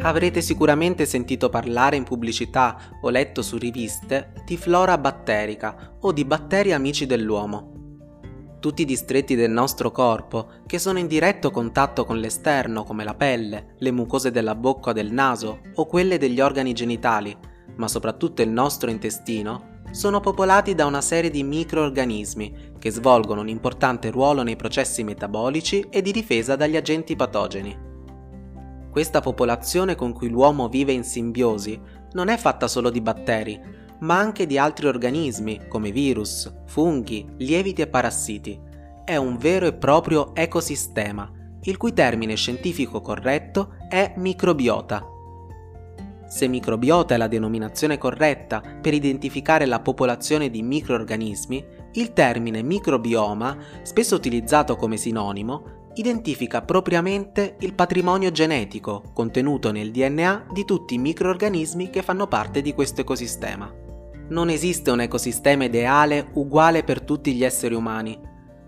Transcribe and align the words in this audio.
Avrete 0.00 0.42
sicuramente 0.42 1.06
sentito 1.06 1.48
parlare 1.48 1.96
in 1.96 2.04
pubblicità 2.04 2.78
o 3.00 3.10
letto 3.10 3.42
su 3.42 3.58
riviste 3.58 4.32
di 4.46 4.56
flora 4.56 4.96
batterica 4.96 5.96
o 6.00 6.12
di 6.12 6.24
batteri 6.24 6.72
amici 6.72 7.04
dell'uomo. 7.04 7.72
Tutti 8.60 8.82
i 8.82 8.84
distretti 8.84 9.34
del 9.34 9.50
nostro 9.50 9.90
corpo 9.90 10.50
che 10.66 10.78
sono 10.78 11.00
in 11.00 11.08
diretto 11.08 11.50
contatto 11.50 12.04
con 12.04 12.18
l'esterno 12.18 12.84
come 12.84 13.02
la 13.02 13.14
pelle, 13.14 13.74
le 13.78 13.90
mucose 13.90 14.30
della 14.30 14.54
bocca 14.54 14.90
o 14.90 14.92
del 14.92 15.12
naso 15.12 15.62
o 15.74 15.86
quelle 15.86 16.16
degli 16.16 16.40
organi 16.40 16.72
genitali, 16.72 17.36
ma 17.76 17.88
soprattutto 17.88 18.40
il 18.40 18.50
nostro 18.50 18.90
intestino, 18.90 19.80
sono 19.90 20.20
popolati 20.20 20.76
da 20.76 20.86
una 20.86 21.00
serie 21.00 21.30
di 21.30 21.42
microorganismi 21.42 22.76
che 22.78 22.90
svolgono 22.90 23.40
un 23.40 23.48
importante 23.48 24.10
ruolo 24.10 24.42
nei 24.42 24.56
processi 24.56 25.02
metabolici 25.02 25.86
e 25.90 26.02
di 26.02 26.12
difesa 26.12 26.54
dagli 26.54 26.76
agenti 26.76 27.16
patogeni. 27.16 27.87
Questa 28.98 29.20
popolazione 29.20 29.94
con 29.94 30.12
cui 30.12 30.28
l'uomo 30.28 30.66
vive 30.66 30.90
in 30.90 31.04
simbiosi 31.04 31.80
non 32.14 32.26
è 32.26 32.36
fatta 32.36 32.66
solo 32.66 32.90
di 32.90 33.00
batteri, 33.00 33.56
ma 34.00 34.18
anche 34.18 34.44
di 34.44 34.58
altri 34.58 34.88
organismi 34.88 35.68
come 35.68 35.92
virus, 35.92 36.52
funghi, 36.66 37.24
lieviti 37.36 37.80
e 37.80 37.86
parassiti. 37.86 38.60
È 39.04 39.14
un 39.14 39.36
vero 39.36 39.66
e 39.66 39.72
proprio 39.74 40.34
ecosistema, 40.34 41.30
il 41.62 41.76
cui 41.76 41.92
termine 41.92 42.34
scientifico 42.34 43.00
corretto 43.00 43.74
è 43.88 44.14
microbiota. 44.16 45.06
Se 46.26 46.48
microbiota 46.48 47.14
è 47.14 47.18
la 47.18 47.28
denominazione 47.28 47.98
corretta 47.98 48.60
per 48.80 48.94
identificare 48.94 49.64
la 49.66 49.78
popolazione 49.78 50.50
di 50.50 50.60
microorganismi, 50.60 51.64
il 51.92 52.12
termine 52.12 52.62
microbioma, 52.62 53.56
spesso 53.82 54.16
utilizzato 54.16 54.74
come 54.74 54.96
sinonimo, 54.96 55.77
identifica 55.98 56.62
propriamente 56.62 57.56
il 57.60 57.74
patrimonio 57.74 58.30
genetico 58.30 59.02
contenuto 59.12 59.72
nel 59.72 59.90
DNA 59.90 60.46
di 60.52 60.64
tutti 60.64 60.94
i 60.94 60.98
microorganismi 60.98 61.90
che 61.90 62.02
fanno 62.02 62.26
parte 62.26 62.62
di 62.62 62.72
questo 62.72 63.00
ecosistema. 63.00 63.72
Non 64.28 64.50
esiste 64.50 64.90
un 64.90 65.00
ecosistema 65.00 65.64
ideale 65.64 66.28
uguale 66.34 66.84
per 66.84 67.02
tutti 67.02 67.34
gli 67.34 67.44
esseri 67.44 67.74
umani. 67.74 68.18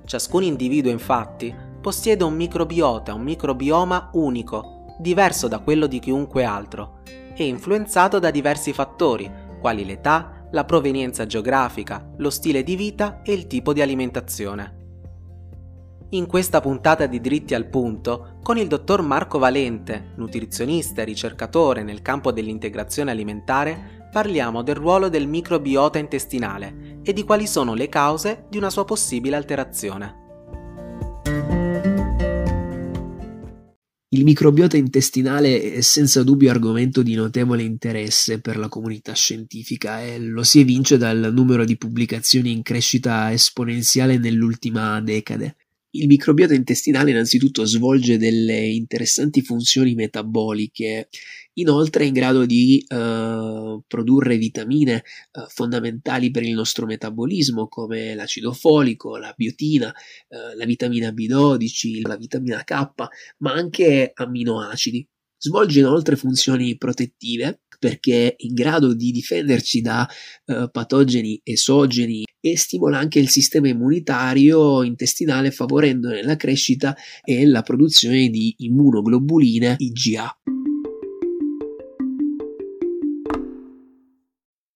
Ciascun 0.05 0.43
individuo 0.43 0.91
infatti 0.91 1.55
possiede 1.81 2.25
un 2.25 2.35
microbiota, 2.35 3.15
un 3.15 3.23
microbioma 3.23 4.11
unico, 4.15 4.97
diverso 4.99 5.49
da 5.49 5.61
quello 5.61 5.87
di 5.87 5.99
chiunque 5.99 6.45
altro, 6.45 7.01
e 7.35 7.47
influenzato 7.47 8.19
da 8.19 8.31
diversi 8.31 8.73
fattori, 8.73 9.31
quali 9.61 9.85
l'età, 9.85 10.47
la 10.51 10.65
provenienza 10.65 11.27
geografica, 11.27 12.11
lo 12.17 12.31
stile 12.31 12.63
di 12.63 12.75
vita 12.75 13.23
e 13.23 13.33
il 13.33 13.47
tipo 13.47 13.73
di 13.73 13.83
alimentazione. 13.83 14.80
In 16.13 16.27
questa 16.27 16.61
puntata 16.61 17.07
di 17.07 17.21
Dritti 17.21 17.55
al 17.55 17.69
Punto, 17.69 18.41
con 18.43 18.59
il 18.59 18.67
dottor 18.67 19.01
Marco 19.01 19.39
Valente, 19.39 20.13
nutrizionista 20.17 21.03
e 21.03 21.05
ricercatore 21.05 21.85
nel 21.85 22.03
campo 22.03 22.33
dell'integrazione 22.33 23.13
alimentare, 23.13 24.09
parliamo 24.11 24.63
del 24.63 24.75
ruolo 24.75 25.09
del 25.09 25.29
microbiota 25.29 25.99
intestinale 25.99 26.99
e 27.05 27.13
di 27.13 27.23
quali 27.23 27.47
sono 27.47 27.75
le 27.75 27.89
cause 27.89 28.47
di 28.51 28.57
una 28.57 28.71
sua 28.71 28.85
possibile 28.85 29.37
alterazione. 29.37 30.17
Il 34.09 34.25
microbiota 34.25 34.77
intestinale 34.77 35.75
è 35.75 35.81
senza 35.81 36.25
dubbio 36.25 36.51
argomento 36.51 37.03
di 37.03 37.15
notevole 37.15 37.63
interesse 37.63 38.41
per 38.41 38.57
la 38.57 38.69
comunità 38.69 39.13
scientifica 39.13 40.03
e 40.03 40.19
lo 40.19 40.43
si 40.43 40.59
evince 40.59 40.99
dal 40.99 41.31
numero 41.33 41.65
di 41.65 41.77
pubblicazioni 41.77 42.51
in 42.51 42.63
crescita 42.63 43.31
esponenziale 43.33 44.19
nell'ultima 44.19 45.01
decade. 45.01 45.55
Il 45.93 46.07
microbiota 46.07 46.55
intestinale 46.55 47.11
innanzitutto 47.11 47.65
svolge 47.65 48.17
delle 48.17 48.65
interessanti 48.65 49.43
funzioni 49.43 49.95
metaboliche, 49.95 51.09
inoltre 51.55 52.05
è 52.05 52.07
in 52.07 52.13
grado 52.13 52.47
di 52.47 52.85
uh, 52.89 53.83
produrre 53.89 54.37
vitamine 54.37 55.03
uh, 55.33 55.49
fondamentali 55.49 56.31
per 56.31 56.45
il 56.45 56.55
nostro 56.55 56.87
metabolismo 56.87 57.67
come 57.67 58.15
l'acido 58.15 58.53
folico, 58.53 59.17
la 59.17 59.35
biotina, 59.37 59.89
uh, 59.89 60.57
la 60.57 60.65
vitamina 60.65 61.11
B12, 61.11 62.07
la 62.07 62.17
vitamina 62.17 62.63
K, 62.63 62.93
ma 63.39 63.53
anche 63.53 64.13
amminoacidi. 64.15 65.09
Svolge 65.43 65.79
inoltre 65.79 66.17
funzioni 66.17 66.77
protettive 66.77 67.63
perché 67.79 68.27
è 68.27 68.35
in 68.41 68.53
grado 68.53 68.93
di 68.93 69.11
difenderci 69.11 69.81
da 69.81 70.07
patogeni 70.71 71.41
esogeni 71.43 72.27
e 72.39 72.59
stimola 72.59 72.99
anche 72.99 73.21
il 73.21 73.31
sistema 73.31 73.67
immunitario 73.69 74.83
intestinale 74.83 75.51
favorendone 75.51 76.23
la 76.23 76.37
crescita 76.37 76.95
e 77.25 77.47
la 77.47 77.63
produzione 77.63 78.29
di 78.29 78.55
immunoglobuline 78.59 79.77
IgA. 79.79 80.41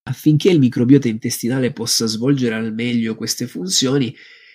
Affinché 0.08 0.48
il 0.48 0.60
microbiota 0.60 1.08
intestinale 1.08 1.74
possa 1.74 2.06
svolgere 2.06 2.54
al 2.54 2.72
meglio 2.72 3.16
queste 3.16 3.46
funzioni, 3.46 4.14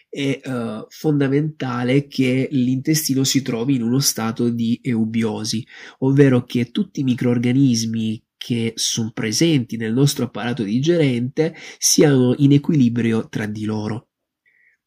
è 0.09 0.41
uh, 0.43 0.85
fondamentale 0.89 2.07
che 2.07 2.47
l'intestino 2.51 3.23
si 3.23 3.41
trovi 3.41 3.75
in 3.75 3.83
uno 3.83 3.99
stato 3.99 4.49
di 4.49 4.79
eubiosi, 4.81 5.65
ovvero 5.99 6.43
che 6.43 6.71
tutti 6.71 7.01
i 7.01 7.03
microorganismi 7.03 8.23
che 8.35 8.73
sono 8.75 9.11
presenti 9.13 9.77
nel 9.77 9.93
nostro 9.93 10.25
apparato 10.25 10.63
digerente 10.63 11.55
siano 11.77 12.33
in 12.37 12.53
equilibrio 12.53 13.27
tra 13.29 13.45
di 13.45 13.65
loro. 13.65 14.08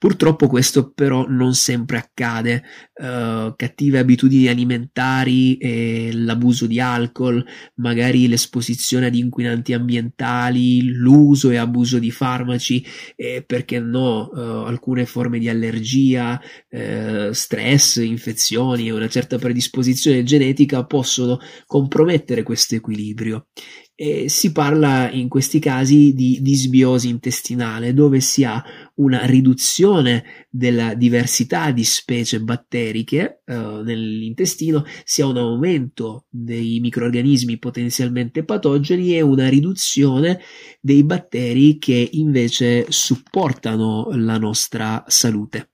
Purtroppo 0.02 0.48
questo 0.48 0.90
però 0.90 1.28
non 1.28 1.54
sempre 1.54 1.96
accade, 1.96 2.64
uh, 2.94 3.54
cattive 3.54 4.00
abitudini 4.00 4.48
alimentari, 4.48 5.56
eh, 5.58 6.10
l'abuso 6.12 6.66
di 6.66 6.80
alcol, 6.80 7.40
magari 7.76 8.26
l'esposizione 8.26 9.06
ad 9.06 9.14
inquinanti 9.14 9.72
ambientali, 9.72 10.82
l'uso 10.90 11.50
e 11.50 11.56
abuso 11.56 12.00
di 12.00 12.10
farmaci, 12.10 12.84
eh, 13.14 13.44
perché 13.46 13.78
no, 13.78 14.28
uh, 14.32 14.66
alcune 14.66 15.06
forme 15.06 15.38
di 15.38 15.48
allergia, 15.48 16.40
eh, 16.68 17.30
stress, 17.32 17.98
infezioni 17.98 18.88
e 18.88 18.92
una 18.92 19.08
certa 19.08 19.38
predisposizione 19.38 20.24
genetica 20.24 20.84
possono 20.84 21.38
compromettere 21.64 22.42
questo 22.42 22.74
equilibrio. 22.74 23.46
E 24.04 24.28
si 24.28 24.50
parla 24.50 25.12
in 25.12 25.28
questi 25.28 25.60
casi 25.60 26.12
di 26.12 26.40
disbiosi 26.42 27.08
intestinale, 27.08 27.94
dove 27.94 28.18
si 28.18 28.42
ha 28.42 28.60
una 28.96 29.24
riduzione 29.26 30.48
della 30.50 30.94
diversità 30.94 31.70
di 31.70 31.84
specie 31.84 32.40
batteriche 32.40 33.42
eh, 33.46 33.54
nell'intestino, 33.54 34.84
si 35.04 35.22
ha 35.22 35.26
un 35.26 35.36
aumento 35.36 36.24
dei 36.28 36.80
microorganismi 36.80 37.58
potenzialmente 37.58 38.42
patogeni 38.42 39.14
e 39.14 39.20
una 39.20 39.48
riduzione 39.48 40.40
dei 40.80 41.04
batteri 41.04 41.78
che 41.78 42.08
invece 42.14 42.86
supportano 42.88 44.08
la 44.14 44.36
nostra 44.36 45.04
salute. 45.06 45.71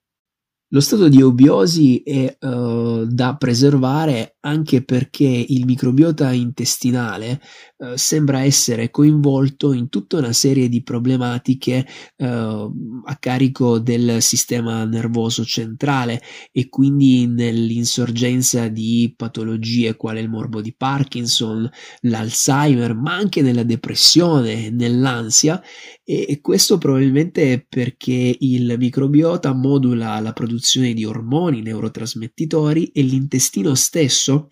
Lo 0.71 0.81
stato 0.81 1.09
di 1.09 1.19
eubiosi 1.19 2.03
è 2.03 2.37
uh, 2.41 3.07
da 3.07 3.37
preservare 3.37 4.37
anche 4.41 4.85
perché 4.85 5.25
il 5.25 5.65
microbiota 5.65 6.31
intestinale 6.33 7.41
uh, 7.79 7.95
sembra 7.95 8.43
essere 8.43 8.91
coinvolto 8.91 9.73
in 9.73 9.89
tutta 9.89 10.19
una 10.19 10.35
serie 10.35 10.69
di 10.69 10.83
problematiche 10.83 11.87
uh, 12.17 12.27
a 12.27 13.17
carico 13.19 13.79
del 13.79 14.21
sistema 14.21 14.85
nervoso 14.85 15.43
centrale 15.43 16.21
e 16.53 16.69
quindi 16.69 17.27
nell'insorgenza 17.27 18.69
di 18.69 19.15
patologie 19.17 19.97
quale 19.97 20.21
il 20.21 20.29
morbo 20.29 20.61
di 20.61 20.75
Parkinson, 20.77 21.67
l'Alzheimer, 22.03 22.95
ma 22.95 23.15
anche 23.15 23.41
nella 23.41 23.63
depressione, 23.63 24.69
nell'ansia. 24.69 25.63
E, 26.05 26.27
e 26.29 26.41
questo 26.43 26.77
probabilmente 26.77 27.65
perché 27.67 28.37
il 28.39 28.75
microbiota 28.79 29.55
modula 29.55 30.21
la 30.21 30.33
produzione 30.35 30.57
produzione 30.59 30.93
di 30.93 31.05
ormoni, 31.05 31.63
neurotrasmettitori 31.63 32.87
e 32.89 33.03
l'intestino 33.03 33.75
stesso, 33.77 34.49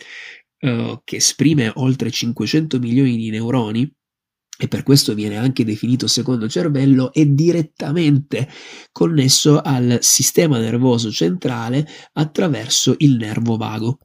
eh, 0.59 1.01
che 1.05 1.17
esprime 1.17 1.73
oltre 1.75 2.11
500 2.11 2.79
milioni 2.79 3.17
di 3.17 3.31
neuroni, 3.31 3.93
e 4.59 4.69
per 4.69 4.85
questo 4.85 5.15
viene 5.15 5.37
anche 5.37 5.65
definito 5.65 6.07
secondo 6.07 6.49
cervello, 6.49 7.13
è 7.13 7.27
direttamente 7.27 8.49
connesso 8.93 9.61
al 9.61 9.99
sistema 10.01 10.59
nervoso 10.59 11.11
centrale 11.11 11.87
attraverso 12.13 12.95
il 12.99 13.17
nervo 13.17 13.57
vago. 13.57 13.99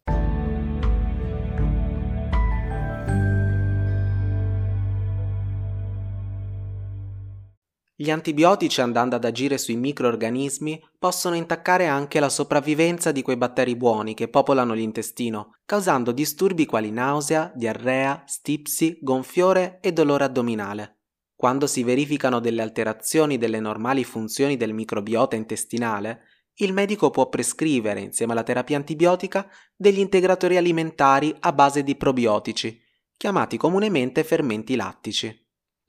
Gli 8.01 8.09
antibiotici 8.09 8.81
andando 8.81 9.15
ad 9.15 9.25
agire 9.25 9.59
sui 9.59 9.75
microorganismi 9.75 10.83
possono 10.98 11.36
intaccare 11.36 11.86
anche 11.86 12.19
la 12.19 12.30
sopravvivenza 12.30 13.12
di 13.12 13.21
quei 13.21 13.38
batteri 13.38 13.75
buoni 13.75 14.15
che 14.15 14.27
popolano 14.27 14.74
l'intestino, 14.74 15.57
causando 15.65 16.12
disturbi 16.12 16.65
quali 16.65 16.89
nausea, 16.89 17.51
diarrea, 17.53 18.24
stipsi, 18.25 18.98
gonfiore 19.01 19.77
e 19.81 19.94
dolore 19.94 20.24
addominale. 20.24 21.01
Quando 21.36 21.68
si 21.68 21.83
verificano 21.83 22.39
delle 22.39 22.63
alterazioni 22.63 23.38
delle 23.38 23.59
normali 23.59 24.03
funzioni 24.03 24.57
del 24.57 24.74
microbiota 24.74 25.36
intestinale, 25.36 26.21
il 26.56 26.74
medico 26.74 27.12
può 27.12 27.30
prescrivere, 27.30 28.00
insieme 28.00 28.31
alla 28.31 28.42
terapia 28.42 28.77
antibiotica, 28.77 29.48
degli 29.75 30.00
integratori 30.00 30.57
alimentari 30.57 31.36
a 31.39 31.53
base 31.53 31.83
di 31.83 31.95
probiotici, 31.95 32.81
chiamati 33.15 33.57
comunemente 33.57 34.24
fermenti 34.24 34.75
lattici. 34.75 35.40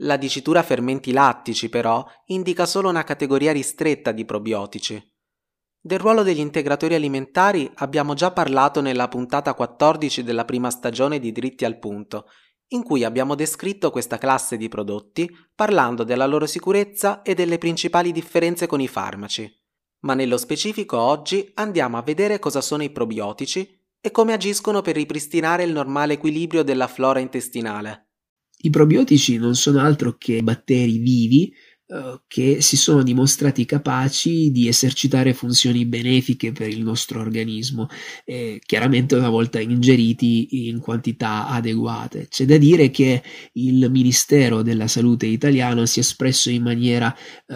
La 0.03 0.17
dicitura 0.17 0.63
fermenti 0.63 1.13
lattici, 1.13 1.69
però, 1.69 2.05
indica 2.27 2.67
solo 2.67 2.89
una 2.89 3.05
categoria 3.05 3.53
ristretta 3.53 4.13
di 4.13 4.25
probiotici. 4.25 5.03
Del 5.81 5.99
ruolo 5.99 6.23
degli 6.23 6.39
integratori 6.39 6.95
alimentari 6.95 7.71
abbiamo 7.77 8.15
già 8.15 8.31
parlato 8.31 8.81
nella 8.81 9.09
puntata 9.09 9.55
14 9.55 10.23
della 10.23 10.45
prima 10.45 10.71
stagione 10.71 11.19
di 11.19 11.33
Dritti 11.33 11.65
al 11.65 11.79
Punto, 11.79 12.27
in 12.69 12.83
cui 12.83 13.05
abbiamo 13.05 13.35
descritto 13.35 13.91
questa 13.91 14.19
classe 14.19 14.57
di 14.57 14.69
prodotti 14.69 15.29
parlando 15.55 16.05
della 16.05 16.27
loro 16.27 16.47
sicurezza 16.47 17.23
e 17.23 17.35
delle 17.35 17.59
principali 17.59 18.13
differenze 18.13 18.67
con 18.67 18.81
i 18.81 18.89
farmaci 18.89 19.61
ma 20.03 20.15
nello 20.15 20.37
specifico 20.37 20.99
oggi 20.99 21.51
andiamo 21.55 21.97
a 21.97 22.03
vedere 22.03 22.39
cosa 22.39 22.61
sono 22.61 22.83
i 22.83 22.91
probiotici 22.91 23.79
e 24.01 24.11
come 24.11 24.33
agiscono 24.33 24.83
per 24.83 24.97
ripristinare 24.97 25.63
il 25.63 25.73
normale 25.73 26.15
equilibrio 26.15 26.65
della 26.65 26.89
flora 26.89 27.21
intestinale. 27.21 28.12
I 28.65 28.71
probiotici 28.71 29.39
non 29.39 29.55
sono 29.57 29.81
altro 29.81 30.17
che 30.17 30.43
batteri 30.43 30.99
vivi 30.99 31.53
che 32.27 32.61
si 32.63 32.77
sono 32.77 33.03
dimostrati 33.03 33.65
capaci 33.65 34.51
di 34.51 34.67
esercitare 34.69 35.35
funzioni 35.35 35.85
benefiche 35.85 36.53
per 36.53 36.69
il 36.69 36.83
nostro 36.83 37.21
organismo, 37.21 37.89
eh, 38.25 38.61
chiaramente 38.65 39.15
una 39.15 39.29
volta 39.29 39.61
ingeriti 39.61 40.69
in 40.69 40.81
quantità 40.81 41.49
adeguate. 41.49 42.29
C'è 42.29 42.45
da 42.45 42.57
dire 42.57 42.91
che 42.91 43.23
il 43.55 43.91
Ministero 43.91 44.63
della 44.63 44.87
Salute 44.87 45.27
italiano 45.27 45.85
si 45.87 45.99
è 45.99 46.03
espresso 46.03 46.51
in 46.51 46.63
maniera 46.63 47.15
eh, 47.47 47.55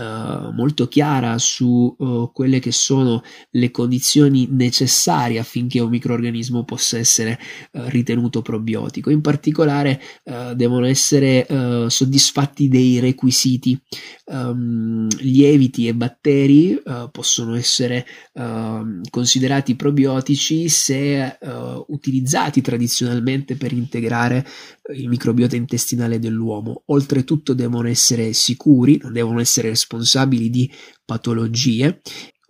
molto 0.52 0.88
chiara 0.88 1.38
su 1.38 1.94
uh, 1.98 2.30
quelle 2.32 2.58
che 2.58 2.72
sono 2.72 3.22
le 3.50 3.70
condizioni 3.70 4.48
necessarie 4.50 5.38
affinché 5.38 5.80
un 5.80 5.90
microorganismo 5.90 6.64
possa 6.64 6.98
essere 6.98 7.38
uh, 7.72 7.82
ritenuto 7.86 8.42
probiotico. 8.42 9.10
In 9.10 9.20
particolare 9.20 10.00
uh, 10.24 10.54
devono 10.54 10.86
essere 10.86 11.46
soddisfatti 11.88 12.68
dei 12.68 12.98
requisiti 12.98 13.78
um, 14.26 15.06
lieviti 15.19 15.87
e 15.87 15.94
batteri 15.94 16.81
uh, 16.82 17.11
possono 17.11 17.55
essere 17.55 18.06
uh, 18.34 19.00
considerati 19.11 19.76
probiotici 19.76 20.69
se 20.69 21.38
uh, 21.40 21.84
utilizzati 21.88 22.61
tradizionalmente 22.61 23.56
per 23.56 23.73
integrare 23.73 24.46
il 24.94 25.08
microbiota 25.08 25.56
intestinale 25.56 26.19
dell'uomo. 26.19 26.82
Oltretutto 26.87 27.55
devono 27.55 27.88
essere 27.88 28.32
sicuri, 28.32 28.99
non 29.02 29.12
devono 29.12 29.40
essere 29.40 29.69
responsabili 29.69 30.50
di 30.50 30.70
patologie 31.05 32.00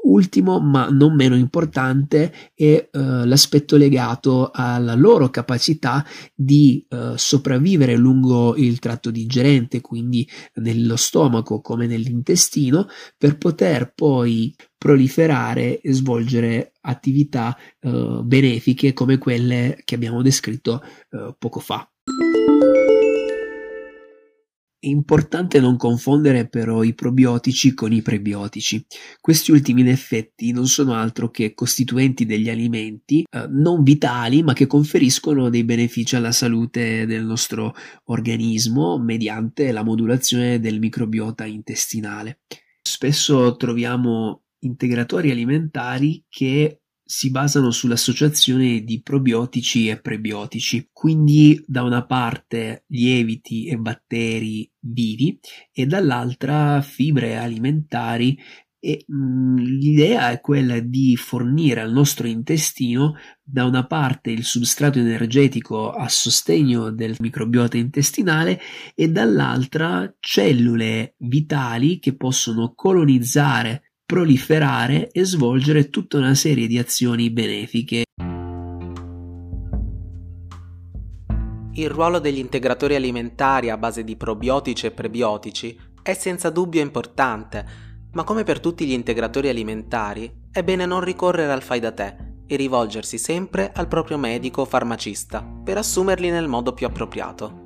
Ultimo, 0.07 0.61
ma 0.61 0.89
non 0.89 1.17
meno 1.17 1.35
importante, 1.35 2.33
è 2.55 2.89
uh, 2.93 3.25
l'aspetto 3.25 3.77
legato 3.77 4.51
alla 4.53 4.95
loro 4.95 5.31
capacità 5.31 6.07
di 6.33 6.87
uh, 6.91 7.17
sopravvivere 7.17 7.97
lungo 7.97 8.55
il 8.55 8.79
tratto 8.79 9.11
digerente, 9.11 9.81
quindi 9.81 10.27
nello 10.55 10.95
stomaco 10.95 11.61
come 11.61 11.89
nell'intestino, 11.89 12.87
per 13.19 13.37
poter 13.37 13.93
poi 13.95 14.55
proliferare 14.79 15.81
e 15.81 15.93
svolgere 15.93 16.73
attività 16.83 17.57
uh, 17.81 18.23
benefiche 18.23 18.93
come 18.93 19.19
quelle 19.19 19.81
che 19.85 19.97
abbiamo 19.97 20.23
descritto 20.23 20.83
poco 21.39 21.59
fa. 21.59 21.89
Importante 24.87 25.59
non 25.59 25.77
confondere 25.77 26.49
però 26.49 26.85
i 26.85 26.95
probiotici 26.95 27.75
con 27.75 27.93
i 27.93 28.03
prebiotici. 28.03 28.85
Questi 29.21 29.51
ultimi 29.51 29.81
in 29.81 29.89
effetti 29.89 30.53
non 30.53 30.69
sono 30.69 30.95
altro 30.95 31.29
che 31.29 31.55
costituenti 31.55 32.25
degli 32.25 32.49
alimenti 32.49 33.25
eh, 33.29 33.47
non 33.49 33.83
vitali 33.83 34.45
ma 34.45 34.53
che 34.53 34.69
conferiscono 34.69 35.49
dei 35.49 35.65
benefici 35.65 36.15
alla 36.15 36.31
salute 36.31 37.05
del 37.05 37.25
nostro 37.25 37.75
organismo 38.05 38.97
mediante 38.99 39.73
la 39.73 39.83
modulazione 39.83 40.61
del 40.61 40.79
microbiota 40.79 41.45
intestinale. 41.45 42.43
Spesso 42.81 43.57
troviamo 43.57 44.45
integratori 44.61 45.33
alimentari 45.33 46.25
che 46.29 46.83
si 47.09 47.31
basano 47.31 47.71
sull'associazione 47.71 48.83
di 48.83 49.01
probiotici 49.01 49.89
e 49.89 50.01
prebiotici, 50.01 50.91
quindi 50.93 51.63
da 51.65 51.85
una 51.85 52.05
parte 52.05 52.85
lieviti 52.89 53.69
e 53.69 53.77
batteri 53.77 54.69
vivi 54.81 55.39
e 55.73 55.87
dall'altra 55.87 56.83
fibre 56.83 57.37
alimentari 57.37 58.37
e 58.81 59.05
mh, 59.07 59.17
mm, 59.17 59.57
l'idea 59.57 60.31
è 60.31 60.41
quella 60.41 60.81
di 60.81 61.17
fornire 61.17 61.81
al 61.81 61.93
nostro 61.93 62.27
intestino 62.27 63.15
da 63.43 63.65
una 63.65 63.87
parte 63.87 64.31
il 64.31 64.45
substrato 64.45 64.99
energetico 64.99 65.91
a 65.91 66.09
sostegno 66.09 66.91
del 66.91 67.17
microbiota 67.21 67.77
intestinale 67.77 68.61
e 68.95 69.09
dall'altra 69.09 70.13
cellule 70.19 71.15
vitali 71.19 71.99
che 71.99 72.17
possono 72.17 72.75
colonizzare 72.75 73.86
proliferare 74.07 75.11
e 75.11 75.25
svolgere 75.25 75.91
tutta 75.91 76.19
una 76.19 76.35
serie 76.37 76.69
di 76.69 76.79
azioni 76.79 77.29
benefiche. 77.29 78.05
Il 81.73 81.91
ruolo 81.91 82.21
degli 82.21 82.39
integratori 82.39 82.95
alimentari 82.95 83.69
a 83.69 83.77
base 83.77 84.05
di 84.05 84.17
probiotici 84.17 84.87
e 84.87 84.93
prebiotici 84.93 85.77
è 86.01 86.15
senza 86.15 86.51
dubbio 86.51 86.81
importante, 86.81 87.67
ma 88.13 88.23
come 88.23 88.45
per 88.45 88.61
tutti 88.61 88.87
gli 88.87 88.93
integratori 88.93 89.49
alimentari 89.49 90.45
è 90.53 90.63
bene 90.63 90.87
non 90.87 91.01
ricorrere 91.01 91.51
al 91.51 91.63
fai 91.63 91.81
da 91.81 91.91
te 91.91 92.17
e 92.47 92.55
rivolgersi 92.55 93.19
sempre 93.19 93.73
al 93.75 93.89
proprio 93.89 94.19
medico 94.19 94.61
o 94.61 94.67
farmacista 94.67 95.43
per 95.43 95.79
assumerli 95.79 96.31
nel 96.31 96.47
modo 96.47 96.73
più 96.75 96.87
appropriato. 96.87 97.63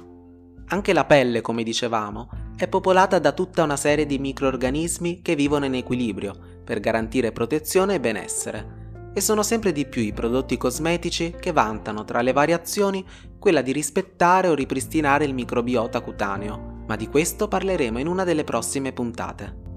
Anche 0.68 0.94
la 0.94 1.04
pelle, 1.04 1.42
come 1.42 1.64
dicevamo, 1.64 2.30
è 2.60 2.68
popolata 2.68 3.18
da 3.18 3.32
tutta 3.32 3.62
una 3.62 3.76
serie 3.76 4.04
di 4.04 4.18
microorganismi 4.18 5.22
che 5.22 5.34
vivono 5.34 5.64
in 5.64 5.76
equilibrio 5.76 6.36
per 6.62 6.78
garantire 6.78 7.32
protezione 7.32 7.94
e 7.94 8.00
benessere. 8.00 9.12
E 9.14 9.22
sono 9.22 9.42
sempre 9.42 9.72
di 9.72 9.86
più 9.86 10.02
i 10.02 10.12
prodotti 10.12 10.58
cosmetici 10.58 11.34
che 11.40 11.52
vantano 11.52 12.04
tra 12.04 12.20
le 12.20 12.32
variazioni 12.32 13.02
quella 13.38 13.62
di 13.62 13.72
rispettare 13.72 14.48
o 14.48 14.54
ripristinare 14.54 15.24
il 15.24 15.32
microbiota 15.32 16.02
cutaneo, 16.02 16.82
ma 16.86 16.96
di 16.96 17.08
questo 17.08 17.48
parleremo 17.48 17.98
in 17.98 18.06
una 18.06 18.24
delle 18.24 18.44
prossime 18.44 18.92
puntate. 18.92 19.68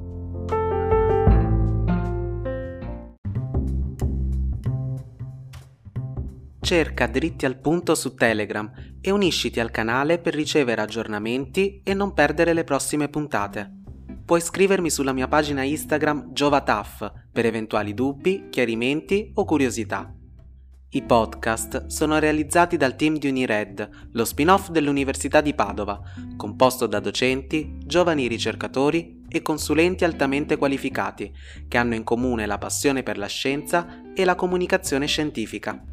Cerca 6.59 7.07
dritti 7.07 7.45
al 7.45 7.59
punto 7.59 7.95
su 7.95 8.13
Telegram 8.13 8.69
e 9.05 9.12
unisciti 9.12 9.60
al 9.60 9.69
canale 9.69 10.17
per 10.17 10.33
ricevere 10.33 10.81
aggiornamenti 10.81 11.81
e 11.83 11.93
non 11.93 12.13
perdere 12.13 12.53
le 12.53 12.63
prossime 12.63 13.10
puntate. 13.10 13.69
Puoi 14.25 14.39
scrivermi 14.39 14.89
sulla 14.89 15.12
mia 15.12 15.27
pagina 15.27 15.63
Instagram 15.63 16.31
GiovaTaf 16.31 17.12
per 17.29 17.45
eventuali 17.45 17.93
dubbi, 17.93 18.48
chiarimenti 18.50 19.31
o 19.33 19.43
curiosità. 19.43 20.10
I 20.95 21.01
podcast 21.01 21.88
sono 21.88 22.17
realizzati 22.17 22.77
dal 22.77 22.95
team 22.95 23.17
di 23.17 23.27
Unired, 23.27 23.89
lo 24.12 24.24
spin-off 24.24 24.69
dell'Università 24.69 25.41
di 25.41 25.53
Padova, 25.53 26.00
composto 26.38 26.88
da 26.88 27.01
docenti, 27.01 27.79
giovani 27.83 28.27
ricercatori 28.27 29.24
e 29.27 29.41
consulenti 29.41 30.05
altamente 30.05 30.55
qualificati, 30.55 31.33
che 31.67 31.77
hanno 31.77 31.95
in 31.95 32.03
comune 32.03 32.45
la 32.45 32.60
passione 32.60 33.03
per 33.03 33.17
la 33.17 33.27
scienza 33.27 34.03
e 34.13 34.24
la 34.24 34.36
comunicazione 34.36 35.07
scientifica. 35.07 35.83